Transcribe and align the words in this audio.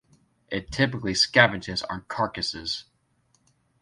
It 0.49 0.71
typically 0.71 1.13
scavenges 1.13 1.83
on 1.87 2.05
carcasses. 2.07 2.85